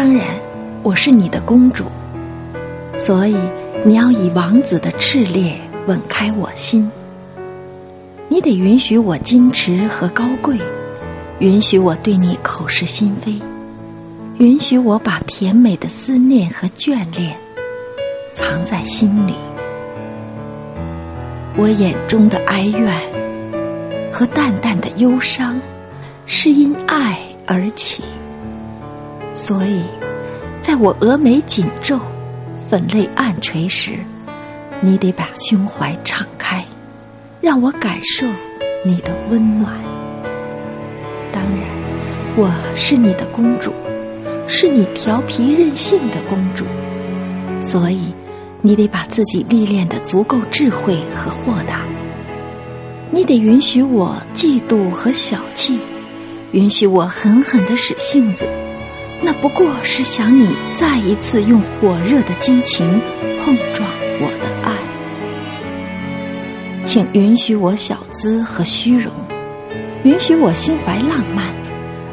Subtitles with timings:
[0.00, 0.28] 当然，
[0.84, 1.82] 我是你的公主，
[2.96, 3.36] 所以
[3.84, 5.56] 你要以王子的炽烈
[5.88, 6.88] 吻开我心。
[8.28, 10.56] 你得允许我矜持和高贵，
[11.40, 13.34] 允许我对你口是心非，
[14.38, 17.36] 允许我把甜美的思念和眷恋
[18.32, 19.34] 藏在心里。
[21.56, 25.60] 我眼中的哀怨和淡淡的忧伤，
[26.24, 27.18] 是因爱
[27.48, 28.04] 而起。
[29.38, 29.82] 所以，
[30.60, 32.00] 在我峨眉紧皱、
[32.68, 33.92] 粉泪暗垂时，
[34.80, 36.64] 你得把胸怀敞开。
[37.40, 38.26] 让我感受
[38.84, 39.72] 你的温暖。
[41.32, 41.62] 当然，
[42.36, 43.72] 我是你的公主，
[44.48, 46.64] 是你调皮任性的公主，
[47.62, 48.12] 所以
[48.60, 51.82] 你得把自己历练的足够智慧和豁达。
[53.12, 55.78] 你得允许我嫉妒和小气，
[56.50, 58.46] 允许我狠狠的使性子，
[59.20, 63.00] 那不过是想你再一次用火热的激情
[63.40, 63.88] 碰撞
[64.20, 64.76] 我的爱。
[66.84, 69.12] 请允许我小资和虚荣，
[70.04, 71.44] 允许我心怀浪漫，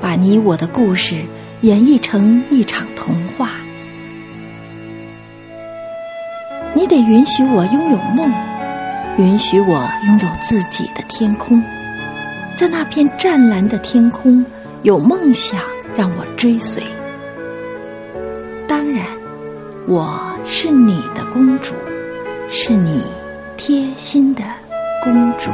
[0.00, 1.22] 把你我的故事
[1.60, 3.50] 演绎成一场童话。
[6.74, 8.32] 你得允许我拥有梦，
[9.18, 11.62] 允许我拥有自己的天空，
[12.56, 14.44] 在那片湛蓝的天空，
[14.82, 15.60] 有梦想
[15.96, 16.82] 让我追随。
[18.68, 19.06] 当然，
[19.86, 21.72] 我是你的公主，
[22.50, 23.02] 是你。
[23.58, 24.42] 贴心的
[25.02, 25.50] 公主。